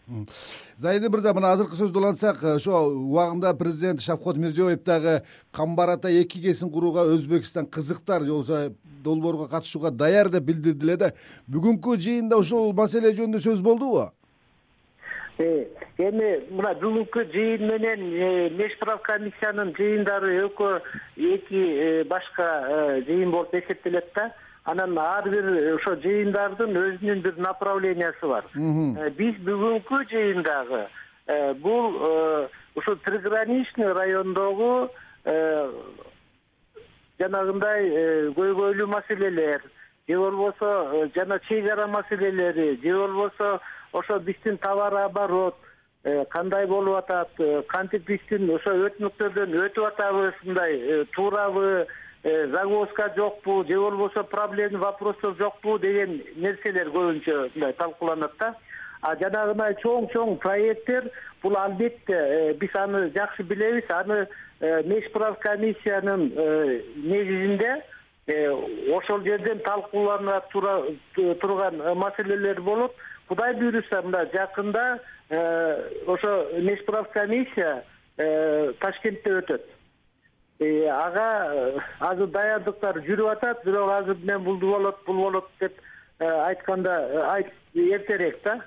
заидин 0.79 1.11
мырза 1.13 1.35
мына 1.35 1.53
азыркы 1.53 1.77
сөздү 1.77 1.99
улантсак 1.99 2.43
ошо 2.57 2.85
убагында 2.91 3.55
президент 3.55 4.01
шавкот 4.01 4.37
мирзиеев 4.37 4.85
дагы 4.85 5.23
камбар 5.53 5.97
ата 5.97 6.09
эки 6.09 6.41
кесин 6.41 6.71
курууга 6.71 7.05
өзбекстан 7.15 7.67
кызыктар 7.67 8.23
же 8.23 8.33
болбосо 8.33 8.73
долбоорго 9.03 9.49
катышууга 9.49 9.91
даяр 9.91 10.29
деп 10.29 10.45
билдирди 10.45 10.87
эле 10.87 10.97
да. 10.97 11.13
Бүгүнкү 11.51 11.97
жыйында 11.99 12.39
ушул 12.39 12.73
маселе 12.73 13.13
жөнүндө 13.17 13.41
сөз 13.43 13.63
болдубу? 13.63 14.11
Э, 15.39 15.67
эми 15.99 16.31
мына 16.51 16.75
бүгүнкү 16.83 17.27
жыйын 17.33 17.67
менен 17.71 18.07
э, 18.13 18.51
мешправ 18.59 19.03
комиссиянын 19.09 19.75
жыйындары 19.79 20.37
экөө 20.47 20.81
эки 21.35 21.63
э, 21.63 22.05
башка 22.05 22.49
жыйын 23.09 23.31
болуп 23.31 23.55
эсептелет 23.55 24.13
да 24.15 24.31
анан 24.65 24.99
ар 24.99 25.29
бир 25.29 25.47
ошо 25.75 25.97
жыйындардын 26.05 26.77
өзүнүн 26.79 27.23
бир 27.25 27.39
направлениясы 27.43 28.29
бар. 28.31 28.47
Э, 28.55 29.11
биз 29.19 29.39
бүгүнкү 29.47 30.03
жыйындагы 30.13 30.85
э, 31.27 31.55
бул 31.55 31.97
э, 31.99 32.49
ушул 32.75 32.97
приграничный 32.97 33.93
райондогу 33.93 34.91
жанагындай 37.19 37.91
көйгөйлүү 38.35 38.87
маселелер 38.91 39.63
же 40.09 40.17
болбосо 40.19 40.71
жана 41.15 41.39
чек 41.49 41.69
ара 41.71 41.87
маселелери 41.87 42.81
же 42.83 42.97
болбосо 42.97 43.61
ошо 43.93 44.19
биздин 44.19 44.59
товар 44.59 44.95
оборот 45.05 45.55
кандай 46.31 46.67
болуп 46.67 46.97
атат 46.97 47.31
кантип 47.69 48.09
биздин 48.09 48.51
ошо 48.57 48.75
өтмөктөрдөн 48.89 49.55
өтүп 49.67 49.87
атабыз 49.93 50.35
мындай 50.43 51.05
туурабы 51.15 51.87
Э, 52.25 52.47
загвозка 52.47 53.13
жокпу 53.17 53.65
же 53.65 53.77
болбосо 53.81 54.23
проблемный 54.23 54.79
вопростор 54.79 55.35
жокпу 55.35 55.77
деген 55.81 56.23
нерселер 56.37 56.87
көбүнчө 56.95 57.51
мындай 57.57 57.73
талкууланат 57.73 58.37
да. 58.39 58.53
А 59.03 59.17
жанагындай 59.19 59.75
чоң 59.83 60.07
чоң 60.13 60.37
проекттер 60.39 61.09
бул 61.43 61.57
албетте 61.59 62.15
э, 62.15 62.53
биз 62.61 62.77
аны 62.79 63.09
жакшы 63.17 63.43
билебиз. 63.43 63.91
Аны 63.91 64.29
э, 64.61 64.83
мешправ 64.87 65.41
комиссиянын 65.43 66.29
негизинде 66.95 67.75
ошол 68.95 69.27
жерден 69.27 69.59
талкуулана 69.67 70.39
турган 70.53 71.83
маселелер 71.99 72.61
болот 72.63 72.95
кудай 73.27 73.55
буюрса 73.59 74.01
мына 74.03 74.29
жакында 74.31 75.01
ошо 76.07 76.39
мешправ 76.71 77.11
комиссия 77.11 77.83
ташкентте 78.79 79.41
өтөт 79.43 79.72
ага 80.89 81.29
э, 81.55 81.81
азыр 82.01 82.31
даярдыктар 82.35 83.01
жүрүп 83.07 83.33
атат 83.37 83.65
бирок 83.65 83.91
азыр 83.91 84.17
мен 84.23 84.45
бул 84.45 84.57
болот 84.57 84.99
бул 85.07 85.17
болот 85.17 85.49
деп 85.61 85.81
э, 86.19 86.27
айтканда 86.27 86.97
эртерээк 87.75 88.43
да 88.45 88.61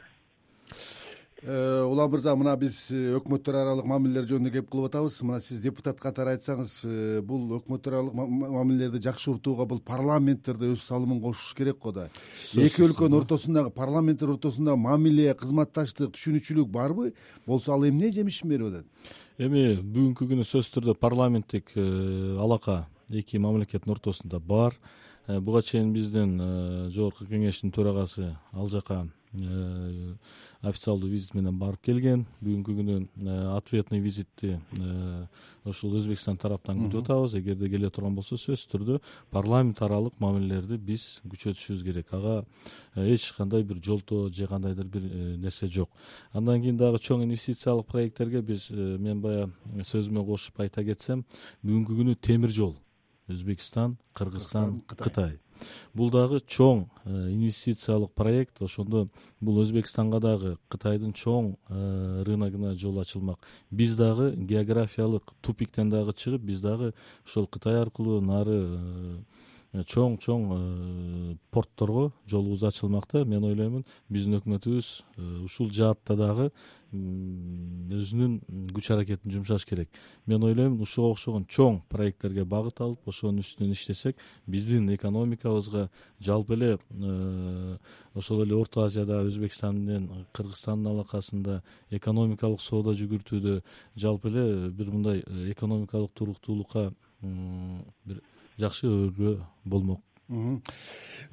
улан 1.43 2.11
мырза 2.11 2.35
мына 2.37 2.55
биз 2.57 2.77
өкмөттөр 2.91 3.57
аралык 3.59 3.87
мамилелер 3.89 4.27
жөнүндө 4.29 4.53
кеп 4.53 4.69
кылып 4.71 4.87
атабыз. 4.89 5.19
Мына 5.27 5.41
сиз 5.43 5.59
депутат 5.61 5.99
катары 5.99 6.35
айтсаңыз 6.35 6.73
бул 7.27 7.57
өкмөттөр 7.59 7.97
аралык 7.99 8.15
мамилелерди 8.15 9.03
жакшыртууга 9.03 9.67
бул 9.67 9.81
парламенттер 9.83 10.57
да 10.61 10.71
өз 10.71 10.87
салымын 10.87 11.19
кошуш 11.21 11.53
керек 11.57 11.79
го 11.83 11.91
да. 11.91 12.07
Эки 12.55 12.85
өлкөнүн 12.87 13.19
ортосундагы 13.19 13.75
парламенттер 13.75 14.31
ортосунда 14.37 14.77
мамиле 14.79 15.33
кызматташтык 15.35 16.15
түшүнүүчүлүк 16.15 16.71
барбы? 16.71 17.13
Болсо 17.45 17.75
ал 17.75 17.85
эмне 17.85 18.13
жемишин 18.15 18.49
берип 18.49 18.71
атат? 18.71 19.13
Эми 19.37 19.75
бүгүнкү 19.75 20.29
күнү 20.31 20.45
сөзсүз 20.47 20.77
түрдө 20.77 20.93
парламенттик 20.95 21.73
э, 21.75 22.37
алака 22.39 22.85
эки 23.11 23.37
мамлекеттин 23.37 23.91
ортосунда 23.91 24.39
бар 24.39 24.77
буга 25.27 25.61
чейин 25.61 25.93
биздин 25.93 26.37
жогорку 26.91 27.25
кеңештин 27.25 27.71
төрагасы 27.71 28.35
ал 28.53 28.69
жака 28.69 29.05
Э, 29.41 30.13
официалдуу 30.61 31.09
визит 31.09 31.35
менен 31.35 31.57
барып 31.59 31.83
келген. 31.85 32.23
Бүгүнкү 32.41 32.73
күнү 32.79 32.95
э, 33.03 33.33
ответный 33.53 33.99
визитти 33.99 34.55
э, 34.79 35.25
ушул 35.65 35.93
өзбекстан 35.99 36.39
тараптан 36.41 36.79
күтүп 36.85 37.03
атабыз. 37.03 37.35
Эгерде 37.37 37.69
келе 37.69 37.89
турган 37.93 38.15
болсо 38.15 38.37
сөзсүз 38.39 38.71
түрдө 38.71 38.99
парламент 39.35 39.81
аралык 39.85 40.17
мамилелерди 40.23 40.79
биз 40.79 41.19
күчөтүшүбүз 41.27 41.83
керек. 41.85 42.13
Ага 42.15 42.45
эч 42.95 43.27
кандай 43.37 43.63
бир 43.63 43.81
жолтоо 43.83 44.29
же 44.29 44.47
кандайдыр 44.47 44.85
бир 44.85 45.05
нерсе 45.37 45.67
жок. 45.67 45.89
Андан 46.33 46.61
кийин 46.61 46.77
дагы 46.77 46.97
чоң 46.97 47.27
инвестициялык 47.27 47.85
проекттерге 47.91 48.41
биз 48.41 48.71
мен 48.71 49.21
баягы 49.21 49.83
сөзүмө 49.83 50.25
кошуп 50.25 50.65
айта 50.65 50.83
кетсем 50.83 51.25
бүгүнкү 51.63 52.01
күнү 52.01 52.15
темир 52.21 52.49
жол 52.49 52.75
өзбекстан 53.27 53.97
кыргызстан 54.13 54.81
кытай. 54.87 55.39
Бул 55.95 56.09
дагы 56.11 56.41
чоң 56.41 56.85
э, 57.05 57.31
инвестициялык 57.31 58.11
проект. 58.13 58.61
Ошондо 58.61 59.07
бул 59.39 59.61
өзбекстанга 59.63 60.19
дагы 60.19 60.57
кытайдын 60.69 61.13
чоң 61.15 61.53
э, 61.69 62.23
рыногуна 62.27 62.73
жол 62.75 62.99
ачылмак. 62.99 63.39
Биз 63.71 63.95
дагы 63.95 64.33
географиялык 64.35 65.33
тупиктен 65.41 65.89
дагы 65.89 66.13
чыгып 66.13 66.43
биз 66.43 66.61
дагы 66.61 66.93
ошол 67.25 67.47
кытай 67.47 67.79
аркылуу 67.81 68.19
нары 68.21 68.59
э, 68.65 69.19
чоң 69.83 70.17
чоң 70.23 70.47
портторго 71.51 72.11
жолубуз 72.29 72.63
ачылмак 72.63 73.09
да 73.11 73.25
мен 73.25 73.43
ойлоймун 73.43 73.85
биздин 74.09 74.39
өкмөтүбүз 74.39 74.91
ушул 75.43 75.71
жаатта 75.75 76.15
дагы 76.15 76.51
өзүнүн 76.95 78.35
күч 78.75 78.89
аракетин 78.93 79.31
жумшаш 79.33 79.65
керек. 79.67 79.89
Мен 80.25 80.43
ойлоймун 80.43 80.81
ушуга 80.83 81.13
окшогон 81.13 81.45
чоң 81.49 81.81
проекттерге 81.91 82.45
багыт 82.45 82.79
алып 82.81 83.07
ошонун 83.09 83.43
үстүнөн 83.43 83.73
иштесек 83.75 84.19
биздин 84.47 84.87
экономикабызга 84.93 85.89
жалпы 86.19 86.55
эле 86.55 86.71
э, 86.77 87.77
ошол 88.13 88.43
эле 88.45 88.55
орто 88.55 88.85
азияда 88.85 89.23
өзбекстан 89.27 89.81
менен 89.81 90.27
кыргызстандын 90.33 90.93
алакасында 90.93 91.61
экономикалык 91.91 92.61
соода 92.61 92.95
жүгүртүүдө 92.95 93.59
жалпы 93.95 94.31
эле 94.31 94.69
бир 94.69 94.93
мындай 94.93 95.23
э, 95.25 95.51
экономикалык 95.51 96.13
туруктуулукка 96.13 96.91
бир 98.05 98.21
жакшы 98.61 98.87
өбөлгө 98.87 99.39
болмок. 99.65 100.01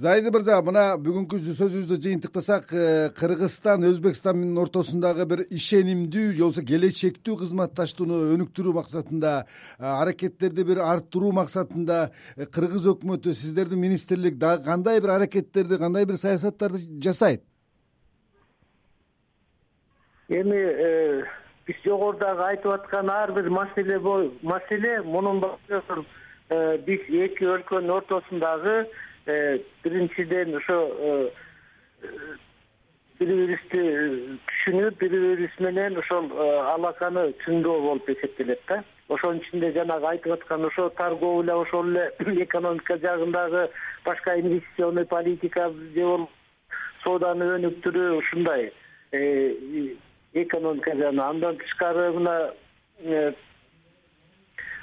Зайди 0.02 0.28
мырза 0.28 0.58
мына 0.64 0.82
бүгүнкү 1.00 1.38
сөзүбүздү 1.40 1.96
жыйынтыктасак 2.04 2.72
э, 2.76 2.82
кыргызстан 3.16 3.86
өзбекстан 3.88 4.36
менен 4.36 4.58
ортосундагы 4.60 5.24
бир 5.30 5.42
ишенимдүү 5.48 6.34
же 6.36 6.42
болбосо 6.42 6.64
келечектүү 6.68 7.38
кызматташтууну 7.40 8.18
өнүктүрүү 8.34 8.74
максатында 8.76 9.32
э, 9.40 9.86
аракеттерди 9.88 10.66
бир 10.68 10.82
арттыруу 10.84 11.32
максатында 11.38 11.98
э, 12.36 12.44
кыргыз 12.44 12.88
өкмөтү 12.92 13.32
сиздердин 13.32 13.80
министрлик 13.80 14.36
дагы 14.36 14.66
кандай 14.68 15.00
бир 15.00 15.16
аракеттерди 15.16 15.80
кандай 15.80 16.04
бир 16.04 16.20
саясаттарды 16.20 16.84
жасайт? 17.00 17.46
Эми 20.28 20.66
биз 21.68 21.84
жогорудагы 21.84 22.44
айтып 22.50 22.76
аткан 22.76 23.08
ар 23.08 23.32
бир 23.32 23.48
маселе 23.48 24.00
маселе 24.42 25.00
мунун 25.04 25.40
баары 25.40 25.80
Э, 25.92 26.21
биз 26.50 27.00
эки 27.26 27.44
өлкөнүн 27.44 27.90
ортосундагы 27.96 28.86
э, 29.26 29.58
биринчиден 29.84 30.56
ошо 30.56 30.78
э, 30.98 31.30
бири 33.20 33.36
бирибизди 33.36 34.38
түшүнүп 34.50 34.98
бири 35.00 35.22
бирибиз 35.24 35.56
менен 35.60 35.96
ошол 36.02 36.28
алаканы 36.74 37.30
чыңдоо 37.44 37.80
болуп 37.86 38.10
эсептелет 38.10 38.60
да. 38.68 38.82
Ошонун 39.08 39.42
ичинде 39.42 39.72
жанагы 39.72 40.06
айтып 40.10 40.32
аткан 40.38 40.64
ошо 40.64 40.88
торговля 40.98 41.56
ошол 41.56 41.90
эле 41.90 42.10
экономика 42.44 42.98
жагындагы 42.98 43.68
башка 44.04 44.38
инвестиционный 44.40 45.06
политика 45.06 45.70
же 45.70 46.00
болбосо 46.00 46.30
сооданы 47.04 47.48
өнүктүрүү 47.58 48.18
ушундай. 48.18 48.70
Экономика 49.12 50.94
жагынан 50.96 51.24
андан 51.26 51.58
тышкары 51.60 52.10
мына 52.16 52.36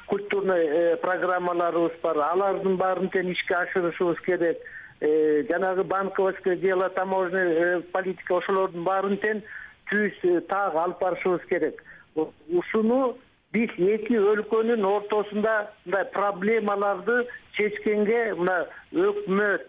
культурный 0.10 0.65
э, 0.65 0.98
программаларыбыз 0.98 1.93
бар. 2.02 2.17
Алардын 2.32 2.78
баарын 2.82 3.10
тең 3.13 3.30
ишке 3.32 3.56
ашырышыбыз 3.56 4.19
керек. 4.26 4.58
Э, 5.00 5.43
жанагы 5.50 5.84
банковский 5.84 6.58
дело 6.58 6.89
таможенный 6.89 7.54
э, 7.54 7.80
политика 7.93 8.38
ошолордун 8.38 8.84
баарын 8.84 9.17
тең 9.22 9.43
түз 9.91 10.17
так 10.50 10.76
алып 10.76 11.00
барышыбыз 11.00 11.45
керек. 11.50 11.84
Ушуну 12.15 13.17
биз 13.54 13.69
эки 13.78 14.17
өлкөнүн 14.17 14.84
ортосунда 14.86 15.69
мындай 15.86 16.06
проблемаларды 16.13 17.22
чечкенге 17.58 18.34
мына 18.36 18.65
өкмөт 18.91 19.67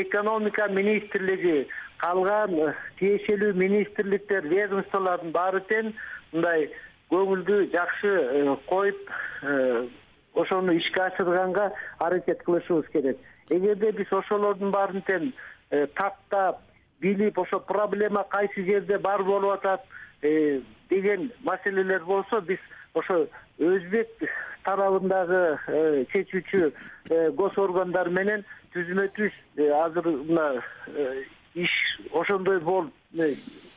экономика 0.00 0.66
министрлиги 0.72 1.66
калган 2.00 2.74
тиешелүү 2.98 3.52
министрликтер 3.52 4.48
ведомстволордун 4.48 5.32
баары 5.32 5.60
тең 5.68 5.92
мындай 6.32 6.70
көңүлдү 7.10 7.58
жакшы 7.72 8.10
э, 8.10 8.56
коюп 8.66 9.10
э, 9.42 9.86
ошону 10.34 10.74
ишке 10.78 11.02
ашырганга 11.02 11.72
аракет 11.98 12.42
кылышыбыз 12.46 12.88
керек. 12.92 13.18
Эгерде 13.50 13.90
биз 13.92 14.12
ошолордун 14.12 14.70
баарын 14.70 15.02
тең 15.08 15.32
э, 15.70 15.86
тактап 15.98 16.60
билип 17.00 17.38
ошо 17.38 17.60
проблема 17.60 18.24
кайсы 18.30 18.64
жерде 18.64 18.98
бар 18.98 19.22
болуп 19.24 19.58
атат 19.58 19.82
деген 20.90 21.30
маселелер 21.42 22.04
болсо 22.04 22.40
биз 22.40 22.60
ошо 22.94 23.26
өзбек 23.58 24.10
тарабындагы 24.64 26.06
чечүүчү 26.12 26.70
гос 27.38 27.56
органдар 27.58 28.10
менен 28.12 28.44
түзмө 28.74 29.08
түз 29.16 29.32
азыр 29.80 30.10
мына 30.28 30.46
иш 31.54 31.72
ошондой 32.12 32.60
болуп 32.60 32.92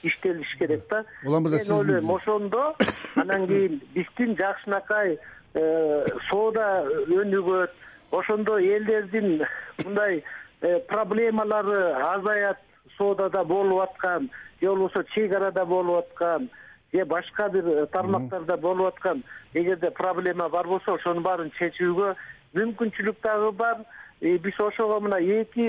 иштелиш 0.03 0.55
керек 0.57 0.81
да. 0.89 1.05
Улан 1.25 1.43
мырза 1.43 1.57
мен 1.57 1.79
ойлойм 1.79 2.11
ошондо 2.11 2.75
анан 3.15 3.47
кийин 3.47 3.81
биздин 3.93 4.35
жакшынакай 4.37 5.17
э, 5.53 6.05
соода 6.29 6.85
өнүгөт 7.07 7.71
ошондо 8.11 8.59
элдердин 8.59 9.43
мындай 9.85 10.23
э, 10.61 10.79
проблемалары 10.79 11.93
азаят 11.93 12.59
соодада 12.97 13.43
болуп 13.43 13.81
аткан 13.81 14.29
же 14.61 14.67
болбосо 14.67 15.03
чек 15.13 15.33
арада 15.33 15.65
болуп 15.65 16.05
аткан 16.05 16.49
же 16.93 17.05
башка 17.05 17.49
бир 17.49 17.85
тармактарда 17.87 18.57
болуп 18.57 18.87
аткан 18.87 19.23
эгерде 19.53 19.91
проблема 19.91 20.49
бар 20.49 20.67
болсо 20.67 20.93
ошонун 20.93 21.23
баарын 21.23 21.51
чечүүгө 21.59 22.15
мүмкүнчүлүк 22.57 23.21
дагы 23.23 23.51
бар. 23.51 23.83
Биз 24.21 24.59
ошого 24.59 24.99
мына 25.03 25.17
эки 25.19 25.65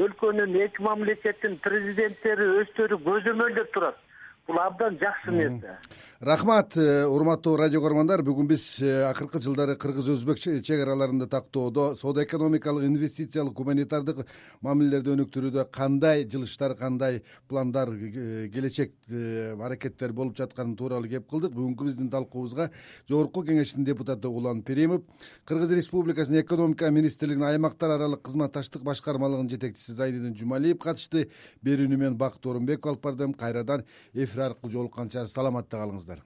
өлкөнүн 0.00 0.54
эки 0.64 0.82
мамлекеттин 0.82 1.58
президенттери 1.64 2.46
өздөрү 2.62 2.96
көзөмөлдөп 3.04 3.74
турат 3.74 3.98
бул 4.50 4.60
абдан 4.60 4.98
жакшы 4.98 5.32
нерсе. 5.32 5.76
Рахмат 6.20 6.76
э, 6.76 7.06
урматтуу 7.08 7.54
радио 7.56 7.80
көрөрмандар 7.80 8.20
бүгүн 8.26 8.48
биз 8.50 8.64
э, 8.84 8.90
акыркы 9.08 9.40
жылдары 9.40 9.76
кыргыз 9.80 10.10
өзбек 10.12 10.40
чек 10.40 10.82
араларында 10.82 11.24
тактоодо 11.30 11.94
соода 11.96 12.24
экономикалык 12.26 12.84
инвестициялык 12.84 13.54
гуманитардык 13.56 14.26
мамилелерди 14.60 15.14
өнүктүрүүдө 15.14 15.64
кандай 15.72 16.26
жылыштар 16.28 16.74
кандай 16.76 17.22
пландар 17.48 17.88
э, 17.94 18.50
келечек 18.52 18.92
аракеттер 19.08 20.12
болуп 20.12 20.36
жатканы 20.36 20.76
тууралуу 20.76 21.08
кеп 21.08 21.28
кылдык. 21.30 21.54
Бүгүнкү 21.56 21.88
биздин 21.88 22.10
талкуубузга 22.12 22.68
жогорку 23.08 23.44
кеңештин 23.46 23.86
депутаты 23.88 24.28
улан 24.28 24.60
перимов 24.62 25.06
кыргыз 25.48 25.72
республикасынын 25.72 26.42
экономика 26.42 26.90
министрлигинин 26.90 27.48
аймактар 27.48 27.96
аралык 27.96 28.26
кызматташтык 28.28 28.84
башкармалыгынын 28.84 29.54
жетекчиси 29.54 29.96
зайнидин 29.96 30.36
жумалиев 30.36 30.78
катышты. 30.78 31.30
Берүүнү 31.64 31.96
мен 31.96 32.20
бакыт 32.20 32.44
орунбеков 32.46 32.92
алып 32.92 33.08
бардым. 33.08 33.32
Кайрадан 33.32 33.84
эфир 34.12 34.39
жолукканча 34.72 35.26
саламатта 35.26 35.76
калыңыздар 35.82 36.22